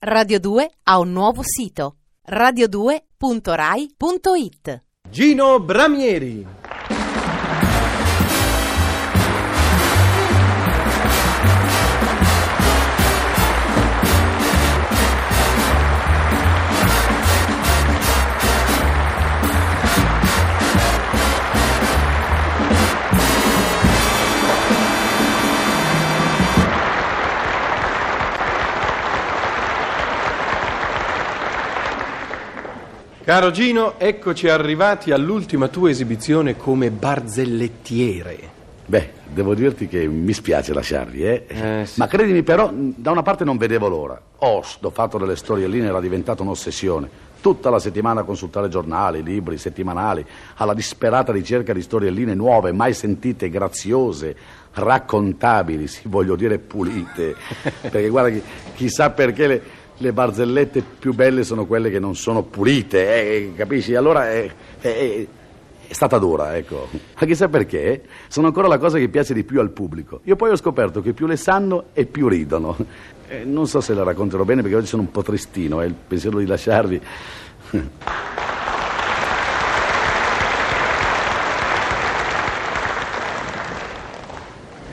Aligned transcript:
Radio 0.00 0.38
2 0.38 0.70
ha 0.84 1.00
un 1.00 1.10
nuovo 1.10 1.42
sito 1.42 1.96
radio2.rai.it 2.24 4.82
Gino 5.10 5.58
Bramieri. 5.58 6.46
Caro 33.28 33.50
Gino, 33.50 33.98
eccoci 33.98 34.48
arrivati 34.48 35.10
all'ultima 35.10 35.68
tua 35.68 35.90
esibizione 35.90 36.56
come 36.56 36.90
barzellettiere. 36.90 38.38
Beh, 38.86 39.10
devo 39.26 39.54
dirti 39.54 39.86
che 39.86 40.06
mi 40.06 40.32
spiace 40.32 40.72
lasciarli, 40.72 41.22
eh? 41.22 41.44
Eh, 41.46 41.82
sì. 41.84 41.98
Ma 41.98 42.06
credimi 42.06 42.42
però, 42.42 42.72
da 42.72 43.10
una 43.10 43.20
parte 43.20 43.44
non 43.44 43.58
vedevo 43.58 43.86
l'ora. 43.86 44.18
Host, 44.38 44.82
ho 44.82 44.88
fatto 44.88 45.18
delle 45.18 45.36
storielline, 45.36 45.88
era 45.88 46.00
diventata 46.00 46.42
un'ossessione. 46.42 47.26
Tutta 47.42 47.68
la 47.68 47.78
settimana 47.78 48.22
a 48.22 48.24
consultare 48.24 48.70
giornali, 48.70 49.22
libri, 49.22 49.58
settimanali, 49.58 50.24
alla 50.54 50.72
disperata 50.72 51.30
ricerca 51.30 51.74
di 51.74 51.82
storielline 51.82 52.32
nuove, 52.32 52.72
mai 52.72 52.94
sentite, 52.94 53.50
graziose, 53.50 54.34
raccontabili, 54.72 55.86
sì, 55.86 56.00
voglio 56.04 56.34
dire 56.34 56.58
pulite. 56.58 57.34
Perché 57.82 58.08
guarda, 58.08 58.30
chi- 58.30 58.42
chissà 58.74 59.10
perché 59.10 59.46
le, 59.46 59.62
le 59.98 60.12
barzellette 60.12 60.82
più 60.98 61.12
belle 61.14 61.42
sono 61.44 61.66
quelle 61.66 61.90
che 61.90 61.98
non 61.98 62.14
sono 62.14 62.42
pulite, 62.42 63.06
eh, 63.08 63.52
capisci? 63.56 63.94
Allora 63.94 64.30
è, 64.30 64.50
è- 64.80 65.26
è 65.88 65.92
stata 65.94 66.18
dura, 66.18 66.54
ecco. 66.56 66.88
Ma 66.92 67.26
chissà 67.26 67.48
perché? 67.48 68.02
Sono 68.28 68.48
ancora 68.48 68.68
la 68.68 68.76
cosa 68.78 68.98
che 68.98 69.08
piace 69.08 69.32
di 69.32 69.42
più 69.42 69.58
al 69.58 69.70
pubblico. 69.70 70.20
Io 70.24 70.36
poi 70.36 70.50
ho 70.50 70.56
scoperto 70.56 71.00
che 71.00 71.14
più 71.14 71.26
le 71.26 71.36
sanno 71.36 71.86
e 71.94 72.04
più 72.04 72.28
ridono. 72.28 72.76
Eh, 73.26 73.44
non 73.44 73.66
so 73.66 73.80
se 73.80 73.94
le 73.94 74.04
racconterò 74.04 74.44
bene 74.44 74.60
perché 74.62 74.76
oggi 74.76 74.86
sono 74.86 75.02
un 75.02 75.10
po' 75.10 75.22
tristino 75.22 75.80
e 75.80 75.86
il 75.86 75.94
pensiero 75.94 76.38
di 76.38 76.46
lasciarvi. 76.46 77.00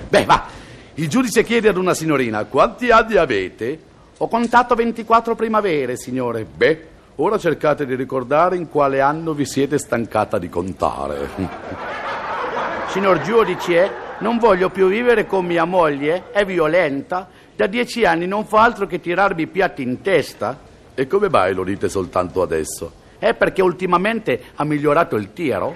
Beh, 0.09 0.25
va. 0.25 0.47
Il 0.95 1.09
giudice 1.09 1.43
chiede 1.43 1.67
ad 1.67 1.77
una 1.77 1.93
signorina 1.93 2.45
quanti 2.45 2.89
anni 2.89 3.17
avete? 3.17 3.79
Ho 4.19 4.29
contato 4.29 4.75
24 4.75 5.35
primavere, 5.35 5.97
signore. 5.97 6.45
Beh, 6.45 6.87
ora 7.15 7.37
cercate 7.37 7.85
di 7.85 7.95
ricordare 7.95 8.55
in 8.55 8.69
quale 8.69 9.01
anno 9.01 9.33
vi 9.33 9.45
siete 9.45 9.77
stancata 9.77 10.37
di 10.37 10.47
contare. 10.47 11.27
Signor 12.87 13.19
giudice, 13.23 13.91
non 14.19 14.37
voglio 14.37 14.69
più 14.69 14.87
vivere 14.87 15.25
con 15.27 15.45
mia 15.45 15.65
moglie, 15.65 16.31
è 16.31 16.45
violenta. 16.45 17.27
Da 17.53 17.67
dieci 17.67 18.05
anni 18.05 18.25
non 18.25 18.45
fa 18.45 18.63
altro 18.63 18.87
che 18.87 19.01
tirarmi 19.01 19.41
i 19.41 19.47
piatti 19.47 19.81
in 19.81 19.99
testa. 20.01 20.57
E 20.93 21.07
come 21.07 21.27
mai 21.27 21.53
lo 21.53 21.65
dite 21.65 21.89
soltanto 21.89 22.41
adesso? 22.41 22.93
È 23.19 23.33
perché 23.33 23.61
ultimamente 23.61 24.43
ha 24.55 24.63
migliorato 24.63 25.17
il 25.17 25.33
tiro. 25.33 25.75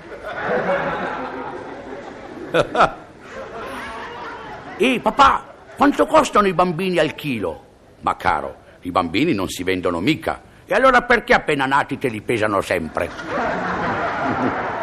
Ehi, 4.77 5.01
papà, 5.01 5.43
quanto 5.75 6.05
costano 6.05 6.47
i 6.47 6.53
bambini 6.53 6.99
al 6.99 7.15
chilo? 7.15 7.67
Ma 8.02 8.16
caro, 8.16 8.55
i 8.81 8.92
bambini 8.92 9.33
non 9.33 9.50
si 9.50 9.64
vendono 9.64 10.00
mica. 10.00 10.42
E 10.66 10.73
allora 10.73 11.02
perché 11.02 11.33
appena 11.33 11.66
nati 11.66 11.97
te 11.97 12.08
li 12.09 12.22
pesano 12.22 12.61
sempre? 12.61 13.09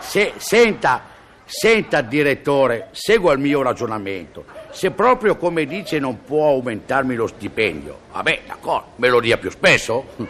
Se, 0.00 0.34
senta, 0.36 1.02
senta, 1.44 2.00
direttore, 2.00 2.88
segua 2.92 3.32
il 3.32 3.40
mio 3.40 3.62
ragionamento. 3.62 4.44
Se 4.70 4.90
proprio 4.92 5.36
come 5.36 5.64
dice 5.66 5.98
non 5.98 6.22
può 6.22 6.48
aumentarmi 6.48 7.14
lo 7.16 7.26
stipendio, 7.26 7.98
vabbè, 8.12 8.42
d'accordo, 8.46 8.86
me 8.96 9.08
lo 9.08 9.18
dia 9.20 9.38
più 9.38 9.50
spesso. 9.50 10.04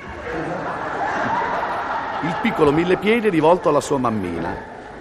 Il 2.25 2.37
piccolo 2.41 2.73
millepiedi 2.73 3.27
è 3.27 3.31
rivolto 3.31 3.69
alla 3.69 3.83
sua 3.83 3.99
mammina. 3.99 4.57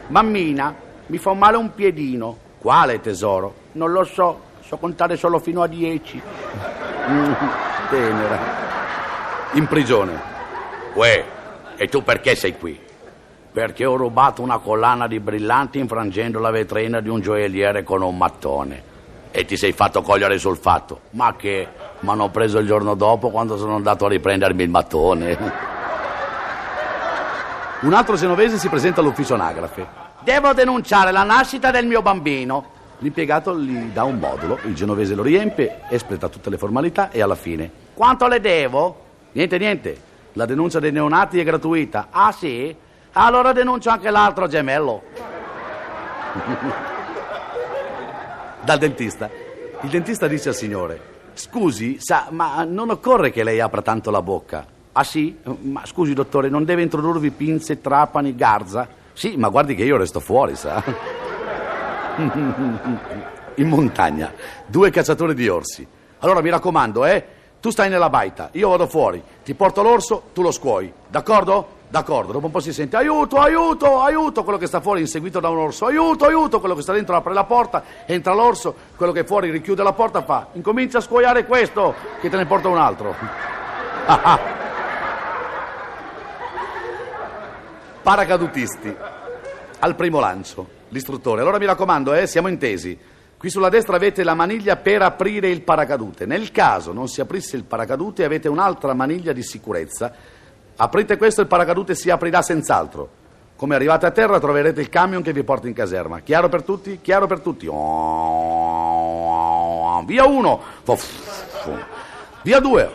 Mammina, 0.07 0.75
mi 1.05 1.17
fa 1.17 1.33
male 1.33 1.55
un 1.55 1.73
piedino. 1.73 2.37
Quale 2.57 2.99
tesoro? 2.99 3.53
Non 3.73 3.93
lo 3.93 4.03
so, 4.03 4.41
so 4.65 4.77
contare 4.77 5.17
solo 5.17 5.39
fino 5.39 5.61
a 5.61 5.67
dieci. 5.67 6.21
Mm, 7.09 7.33
Tenera. 7.89 8.39
In 9.53 9.67
prigione. 9.67 10.31
Uè, 10.93 11.25
e 11.75 11.87
tu 11.87 12.03
perché 12.03 12.35
sei 12.35 12.57
qui? 12.57 12.79
Perché 13.51 13.85
ho 13.85 13.95
rubato 13.95 14.41
una 14.41 14.57
collana 14.57 15.07
di 15.07 15.19
brillanti 15.19 15.79
infrangendo 15.79 16.39
la 16.39 16.49
vetrina 16.49 17.01
di 17.01 17.09
un 17.09 17.19
gioielliere 17.19 17.83
con 17.83 18.01
un 18.01 18.17
mattone. 18.17 18.91
E 19.31 19.45
ti 19.45 19.57
sei 19.57 19.73
fatto 19.73 20.01
cogliere 20.01 20.37
sul 20.37 20.57
fatto. 20.57 21.01
Ma 21.11 21.35
che? 21.35 21.67
Mi 21.99 22.09
hanno 22.09 22.29
preso 22.29 22.59
il 22.59 22.67
giorno 22.67 22.95
dopo 22.95 23.29
quando 23.29 23.57
sono 23.57 23.75
andato 23.75 24.05
a 24.05 24.09
riprendermi 24.09 24.63
il 24.63 24.69
mattone. 24.69 25.37
Un 27.81 27.93
altro 27.93 28.15
genovese 28.15 28.57
si 28.57 28.69
presenta 28.69 29.01
all'ufficio 29.01 29.33
anagrafe. 29.33 29.85
Devo 30.21 30.53
denunciare 30.53 31.11
la 31.11 31.23
nascita 31.23 31.69
del 31.69 31.85
mio 31.85 32.01
bambino. 32.01 32.81
L'impiegato 32.99 33.57
gli 33.59 33.91
dà 33.91 34.03
un 34.03 34.17
modulo, 34.17 34.59
il 34.63 34.75
genovese 34.75 35.15
lo 35.15 35.23
riempie, 35.23 35.81
espleta 35.89 36.29
tutte 36.29 36.49
le 36.49 36.57
formalità 36.57 37.11
e 37.11 37.21
alla 37.21 37.35
fine. 37.35 37.69
Quanto 37.93 38.27
le 38.27 38.39
devo? 38.39 39.01
Niente, 39.33 39.57
niente. 39.57 39.97
La 40.33 40.45
denuncia 40.45 40.79
dei 40.79 40.91
neonati 40.91 41.39
è 41.39 41.43
gratuita. 41.43 42.07
Ah 42.09 42.31
sì? 42.31 42.75
Allora 43.13 43.51
denuncio 43.51 43.89
anche 43.89 44.09
l'altro 44.09 44.47
gemello. 44.47 45.01
Dal 48.63 48.77
dentista. 48.79 49.29
Il 49.81 49.89
dentista 49.89 50.27
dice 50.27 50.49
al 50.49 50.55
signore: 50.55 50.99
Scusi, 51.33 51.97
sa, 51.99 52.27
ma 52.29 52.63
non 52.63 52.89
occorre 52.89 53.31
che 53.31 53.43
lei 53.43 53.59
apra 53.59 53.81
tanto 53.81 54.09
la 54.09 54.21
bocca. 54.21 54.65
Ah 54.93 55.03
sì? 55.03 55.37
Ma 55.61 55.85
scusi, 55.85 56.13
dottore, 56.13 56.49
non 56.49 56.63
deve 56.63 56.83
introdurvi 56.83 57.31
pinze, 57.31 57.81
trapani, 57.81 58.35
garza? 58.35 58.87
Sì, 59.13 59.35
ma 59.37 59.49
guardi 59.49 59.75
che 59.75 59.83
io 59.83 59.97
resto 59.97 60.19
fuori, 60.19 60.55
sa. 60.55 60.81
In 63.55 63.67
montagna, 63.67 64.31
due 64.65 64.89
cacciatori 64.89 65.33
di 65.33 65.47
orsi. 65.47 65.87
Allora 66.19 66.41
mi 66.41 66.49
raccomando, 66.49 67.05
eh? 67.05 67.25
Tu 67.59 67.69
stai 67.69 67.89
nella 67.89 68.09
baita, 68.09 68.49
io 68.53 68.69
vado 68.69 68.87
fuori, 68.87 69.23
ti 69.43 69.53
porto 69.53 69.81
l'orso, 69.81 70.23
tu 70.33 70.41
lo 70.41 70.51
scuoi. 70.51 70.91
D'accordo? 71.07 71.81
D'accordo. 71.87 72.33
Dopo 72.33 72.47
un 72.47 72.51
po' 72.51 72.59
si 72.59 72.73
sente 72.73 72.97
aiuto, 72.97 73.37
aiuto, 73.37 74.01
aiuto, 74.01 74.43
quello 74.43 74.57
che 74.57 74.67
sta 74.67 74.81
fuori 74.81 75.01
inseguito 75.01 75.39
da 75.39 75.49
un 75.49 75.59
orso, 75.59 75.85
aiuto, 75.85 76.25
aiuto, 76.25 76.59
quello 76.59 76.75
che 76.75 76.81
sta 76.81 76.91
dentro 76.91 77.15
apre 77.15 77.33
la 77.33 77.43
porta, 77.43 77.83
entra 78.05 78.33
l'orso, 78.33 78.75
quello 78.95 79.11
che 79.11 79.21
è 79.21 79.23
fuori 79.25 79.49
richiude 79.49 79.83
la 79.83 79.93
porta, 79.93 80.23
fa, 80.23 80.47
incomincia 80.53 80.97
a 80.97 81.01
scuoiare 81.01 81.45
questo, 81.45 81.93
che 82.19 82.29
te 82.29 82.35
ne 82.35 82.45
porta 82.45 82.67
un 82.67 82.77
altro. 82.79 83.15
Paracadutisti. 88.01 88.95
Al 89.79 89.95
primo 89.95 90.19
lancio, 90.19 90.67
l'istruttore. 90.93 91.41
Allora 91.41 91.57
mi 91.57 91.65
raccomando, 91.65 92.13
eh, 92.13 92.27
siamo 92.27 92.47
intesi. 92.47 92.97
Qui 93.37 93.49
sulla 93.49 93.67
destra 93.67 93.97
avete 93.97 94.23
la 94.23 94.35
maniglia 94.35 94.77
per 94.77 95.01
aprire 95.01 95.49
il 95.49 95.63
paracadute. 95.63 96.25
Nel 96.25 96.51
caso 96.51 96.93
non 96.93 97.09
si 97.09 97.19
aprisse 97.19 97.57
il 97.57 97.65
paracadute, 97.65 98.23
avete 98.23 98.47
un'altra 98.47 98.93
maniglia 98.93 99.33
di 99.33 99.43
sicurezza. 99.43 100.13
Aprite 100.77 101.17
questo 101.17 101.41
e 101.41 101.43
il 101.43 101.49
paracadute 101.49 101.93
si 101.93 102.09
aprirà 102.09 102.41
senz'altro. 102.41 103.21
Come 103.57 103.75
arrivate 103.75 104.05
a 104.05 104.11
terra 104.11 104.39
troverete 104.39 104.79
il 104.79 104.89
camion 104.89 105.21
che 105.21 105.33
vi 105.33 105.43
porta 105.43 105.67
in 105.67 105.73
caserma. 105.73 106.21
Chiaro 106.21 106.47
per 106.47 106.63
tutti? 106.63 106.99
Chiaro 107.01 107.27
per 107.27 107.41
tutti. 107.41 107.65
Via 110.05 110.25
uno. 110.25 110.61
Via 112.43 112.59
due. 112.59 112.91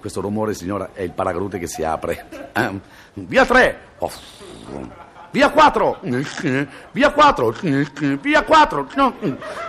Questo 0.00 0.20
rumore, 0.20 0.54
signora, 0.54 0.90
è 0.92 1.02
il 1.02 1.12
paracadute 1.12 1.58
che 1.58 1.66
si 1.66 1.82
apre. 1.84 2.26
Ehm, 2.52 2.80
Via 3.14 3.44
tre. 3.44 3.80
Via 5.30 5.50
quattro. 5.50 5.98
Via 6.92 7.10
quattro. 7.12 7.54
Via 7.60 8.42
quattro. 8.44 8.88
No. 8.94 9.14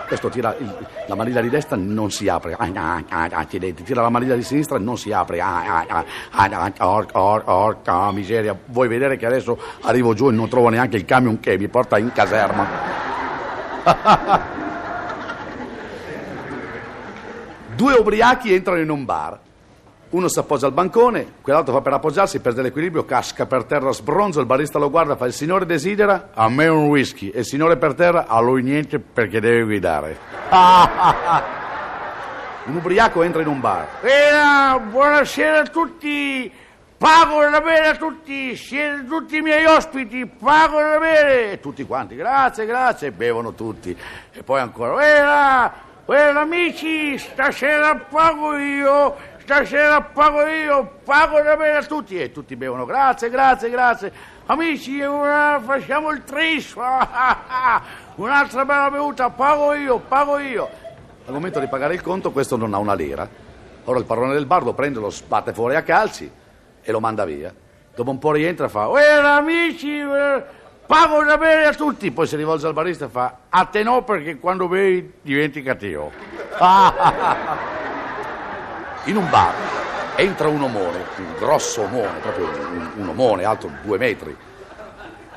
Questo 0.08 0.28
tira 0.30 0.56
il- 0.58 0.86
la 1.06 1.14
maniglia 1.14 1.40
di 1.42 1.50
destra, 1.50 1.76
non 1.76 2.10
si 2.10 2.28
apre. 2.28 2.54
Ah, 2.58 3.02
ah, 3.08 3.28
ah. 3.30 3.44
Tira 3.44 4.00
la 4.02 4.08
maniglia 4.08 4.34
di 4.36 4.42
sinistra, 4.42 4.78
non 4.78 4.96
si 4.96 5.12
apre. 5.12 5.40
Ah, 5.40 5.62
ah, 5.66 5.84
ah, 5.88 6.04
ah, 6.30 6.72
ah, 6.78 6.86
or- 6.88 7.06
or- 7.12 7.42
Orca 7.44 8.10
miseria. 8.10 8.56
Vuoi 8.66 8.88
vedere 8.88 9.16
che 9.18 9.26
adesso 9.26 9.58
arrivo 9.82 10.14
giù 10.14 10.28
e 10.28 10.32
non 10.32 10.48
trovo 10.48 10.70
neanche 10.70 10.96
il 10.96 11.04
camion 11.04 11.38
che 11.40 11.58
mi 11.58 11.68
porta 11.68 11.98
in 11.98 12.10
caserma? 12.12 12.66
Due 17.76 17.94
ubriachi 17.94 18.52
entrano 18.54 18.80
in 18.80 18.90
un 18.90 19.04
bar. 19.04 19.38
Uno 20.10 20.26
si 20.26 20.40
appoggia 20.40 20.66
al 20.66 20.72
bancone, 20.72 21.34
quell'altro 21.40 21.72
fa 21.72 21.82
per 21.82 21.92
appoggiarsi, 21.92 22.40
perde 22.40 22.62
l'equilibrio, 22.62 23.04
casca 23.04 23.46
per 23.46 23.62
terra, 23.62 23.92
sbronzo, 23.92 24.40
il 24.40 24.46
barista 24.46 24.76
lo 24.80 24.90
guarda, 24.90 25.14
fa 25.14 25.26
il 25.26 25.32
signore 25.32 25.66
desidera, 25.66 26.30
a 26.34 26.48
me 26.48 26.66
un 26.66 26.88
whisky, 26.88 27.28
e 27.28 27.38
il 27.40 27.44
signore 27.44 27.76
per 27.76 27.94
terra, 27.94 28.26
a 28.26 28.40
lui 28.40 28.62
niente 28.62 28.98
perché 28.98 29.38
deve 29.38 29.62
guidare. 29.62 30.18
Un 32.62 32.76
ubriaco 32.76 33.22
entra 33.22 33.40
in 33.40 33.48
un 33.48 33.60
bar. 33.60 34.00
Eh, 34.02 34.80
buonasera 34.80 35.60
a 35.60 35.66
tutti, 35.66 36.52
pago 36.98 37.48
da 37.48 37.60
bere 37.60 37.88
a 37.88 37.96
tutti, 37.96 38.54
siete 38.54 39.04
tutti 39.06 39.38
i 39.38 39.40
miei 39.40 39.64
ospiti, 39.64 40.26
pago 40.26 40.80
da 40.80 40.98
bere. 40.98 41.52
E 41.52 41.60
tutti 41.60 41.84
quanti, 41.84 42.16
grazie, 42.16 42.66
grazie, 42.66 43.12
bevono 43.12 43.54
tutti. 43.54 43.96
E 44.32 44.42
poi 44.42 44.60
ancora, 44.60 44.90
Buona, 44.92 45.72
buona 46.04 46.40
amici, 46.40 47.16
stasera 47.16 47.94
pago 47.96 48.56
io, 48.56 49.16
stasera 49.50 50.00
pago 50.00 50.46
io, 50.46 50.98
pago 51.02 51.40
da 51.40 51.56
bere 51.56 51.78
a 51.78 51.82
tutti. 51.82 52.16
E 52.20 52.30
tutti 52.30 52.54
bevono, 52.54 52.84
grazie, 52.84 53.28
grazie, 53.30 53.68
grazie. 53.68 54.12
Amici, 54.46 55.00
facciamo 55.00 56.10
il 56.10 56.22
tris. 56.22 56.74
Un'altra 58.14 58.64
bella 58.64 58.90
bevuta, 58.90 59.28
pago 59.30 59.74
io, 59.74 59.98
pago 59.98 60.38
io. 60.38 60.68
Al 61.26 61.32
momento 61.32 61.58
di 61.58 61.66
pagare 61.66 61.94
il 61.94 62.00
conto, 62.00 62.30
questo 62.30 62.56
non 62.56 62.74
ha 62.74 62.78
una 62.78 62.94
lira. 62.94 63.28
Ora 63.84 63.98
il 63.98 64.04
padrone 64.04 64.34
del 64.34 64.46
bar 64.46 64.62
lo 64.62 64.72
prende, 64.72 65.00
lo 65.00 65.10
sbatte 65.10 65.52
fuori 65.52 65.74
a 65.74 65.82
calci 65.82 66.30
e 66.80 66.92
lo 66.92 67.00
manda 67.00 67.24
via. 67.24 67.52
Dopo 67.92 68.10
un 68.10 68.18
po' 68.18 68.30
rientra 68.30 68.66
e 68.66 68.68
fa: 68.68 68.86
Uè, 68.86 69.02
amici, 69.02 69.98
eh, 69.98 70.44
pago 70.86 71.24
da 71.24 71.36
bere 71.36 71.66
a 71.66 71.74
tutti. 71.74 72.12
Poi 72.12 72.28
si 72.28 72.36
rivolge 72.36 72.68
al 72.68 72.72
barista 72.72 73.06
e 73.06 73.08
fa: 73.08 73.38
A 73.48 73.64
te 73.64 73.82
no, 73.82 74.04
perché 74.04 74.38
quando 74.38 74.68
bevi 74.68 75.14
diventi 75.22 75.60
cattivo. 75.60 76.12
In 79.10 79.16
un 79.16 79.28
bar 79.28 79.52
entra 80.14 80.46
un 80.46 80.62
omone, 80.62 81.04
un 81.16 81.34
grosso 81.36 81.82
omone, 81.82 82.20
proprio 82.20 82.46
un, 82.46 82.90
un 82.94 83.08
omone 83.08 83.42
alto 83.42 83.68
due 83.82 83.98
metri. 83.98 84.36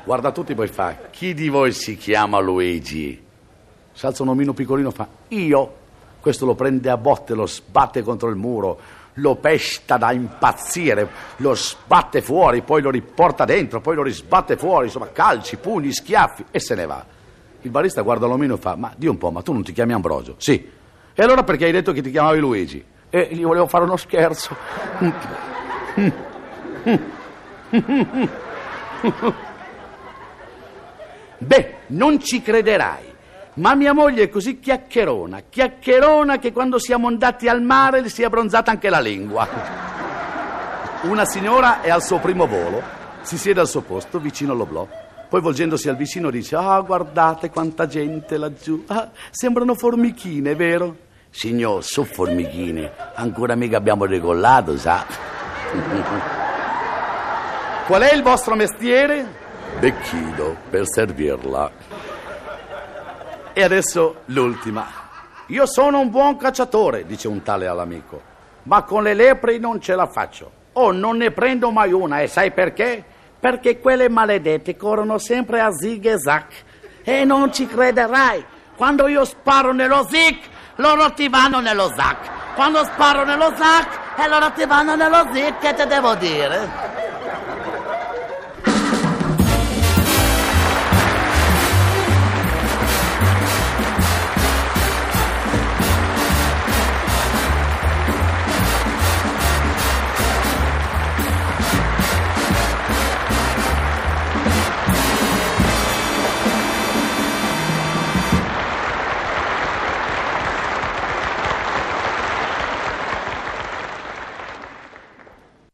Guarda 0.04 0.30
tutti, 0.30 0.54
poi 0.54 0.68
fa: 0.68 0.96
Chi 1.10 1.34
di 1.34 1.48
voi 1.48 1.72
si 1.72 1.96
chiama 1.96 2.38
Luigi? 2.38 3.20
Si 3.90 4.06
alza 4.06 4.22
un 4.22 4.28
omino 4.28 4.52
piccolino 4.52 4.90
e 4.90 4.92
fa: 4.92 5.08
Io. 5.30 5.74
Questo 6.20 6.46
lo 6.46 6.54
prende 6.54 6.88
a 6.88 6.96
botte, 6.96 7.34
lo 7.34 7.46
sbatte 7.46 8.02
contro 8.02 8.28
il 8.28 8.36
muro, 8.36 8.78
lo 9.14 9.34
pesta 9.34 9.96
da 9.96 10.12
impazzire, 10.12 11.08
lo 11.38 11.56
sbatte 11.56 12.22
fuori, 12.22 12.62
poi 12.62 12.80
lo 12.80 12.90
riporta 12.90 13.44
dentro, 13.44 13.80
poi 13.80 13.96
lo 13.96 14.04
risbatte 14.04 14.56
fuori, 14.56 14.86
insomma, 14.86 15.08
calci, 15.08 15.56
pugni, 15.56 15.92
schiaffi 15.92 16.44
e 16.52 16.60
se 16.60 16.76
ne 16.76 16.86
va. 16.86 17.04
Il 17.62 17.70
barista 17.70 18.02
guarda 18.02 18.28
l'omino 18.28 18.54
e 18.54 18.58
fa: 18.58 18.76
Ma 18.76 18.92
di 18.96 19.08
un 19.08 19.18
po', 19.18 19.32
ma 19.32 19.42
tu 19.42 19.52
non 19.52 19.64
ti 19.64 19.72
chiami 19.72 19.94
Ambrogio? 19.94 20.36
Sì. 20.38 20.64
E 21.12 21.22
allora 21.24 21.42
perché 21.42 21.64
hai 21.64 21.72
detto 21.72 21.90
che 21.90 22.02
ti 22.02 22.12
chiamavi 22.12 22.38
Luigi? 22.38 22.92
E 23.14 23.28
gli 23.30 23.44
volevo 23.44 23.68
fare 23.68 23.84
uno 23.84 23.96
scherzo. 23.96 24.56
Beh, 31.38 31.74
non 31.86 32.18
ci 32.20 32.42
crederai. 32.42 33.12
Ma 33.54 33.76
mia 33.76 33.92
moglie 33.92 34.24
è 34.24 34.28
così 34.28 34.58
chiacchierona, 34.58 35.42
chiacchierona 35.48 36.38
che 36.38 36.50
quando 36.50 36.80
siamo 36.80 37.06
andati 37.06 37.46
al 37.46 37.62
mare 37.62 38.00
le 38.00 38.08
si 38.08 38.22
è 38.22 38.24
abbronzata 38.24 38.72
anche 38.72 38.90
la 38.90 38.98
lingua. 38.98 39.46
Una 41.02 41.24
signora 41.24 41.82
è 41.82 41.90
al 41.90 42.02
suo 42.02 42.18
primo 42.18 42.48
volo, 42.48 42.82
si 43.20 43.38
siede 43.38 43.60
al 43.60 43.68
suo 43.68 43.82
posto 43.82 44.18
vicino 44.18 44.54
all'oblò, 44.54 44.88
poi 45.28 45.40
volgendosi 45.40 45.88
al 45.88 45.94
vicino 45.94 46.30
dice: 46.30 46.56
Ah, 46.56 46.80
guardate 46.80 47.48
quanta 47.50 47.86
gente 47.86 48.36
laggiù. 48.38 48.82
Ah, 48.88 49.10
sembrano 49.30 49.76
formichine, 49.76 50.56
vero? 50.56 51.12
Signor, 51.34 51.82
su 51.82 52.04
formichine, 52.04 52.92
ancora 53.14 53.56
mica 53.56 53.76
abbiamo 53.76 54.06
decollato, 54.06 54.78
sa? 54.78 55.04
Qual 57.86 58.00
è 58.02 58.14
il 58.14 58.22
vostro 58.22 58.54
mestiere? 58.54 59.26
Becchido, 59.80 60.56
per 60.70 60.86
servirla. 60.86 61.72
E 63.52 63.62
adesso 63.64 64.20
l'ultima. 64.26 64.86
Io 65.48 65.66
sono 65.66 65.98
un 65.98 66.10
buon 66.10 66.36
cacciatore, 66.36 67.04
dice 67.04 67.26
un 67.26 67.42
tale 67.42 67.66
all'amico, 67.66 68.22
ma 68.62 68.84
con 68.84 69.02
le 69.02 69.14
lepri 69.14 69.58
non 69.58 69.80
ce 69.80 69.96
la 69.96 70.06
faccio. 70.06 70.52
Oh, 70.74 70.92
non 70.92 71.16
ne 71.16 71.32
prendo 71.32 71.72
mai 71.72 71.92
una, 71.92 72.20
e 72.20 72.28
sai 72.28 72.52
perché? 72.52 73.04
Perché 73.40 73.80
quelle 73.80 74.08
maledette 74.08 74.76
corrono 74.76 75.18
sempre 75.18 75.60
a 75.60 75.72
zig 75.72 76.06
e 76.06 76.16
zac. 76.16 76.52
E 77.02 77.24
non 77.24 77.52
ci 77.52 77.66
crederai, 77.66 78.42
quando 78.76 79.08
io 79.08 79.24
sparo 79.24 79.72
nello 79.72 80.06
zig, 80.08 80.52
loro 80.76 81.12
ti 81.12 81.28
vanno 81.28 81.60
nello 81.60 81.92
zac. 81.94 82.54
Quando 82.54 82.84
sparo 82.84 83.24
nello 83.24 83.52
zac, 83.56 84.02
e 84.16 84.28
loro 84.28 84.50
ti 84.52 84.64
vanno 84.64 84.94
nello 84.94 85.28
zig, 85.32 85.58
che 85.58 85.74
te 85.74 85.86
devo 85.86 86.14
dire? 86.14 86.83